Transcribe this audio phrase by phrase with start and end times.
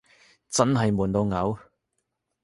[0.49, 1.59] 真係悶到嘔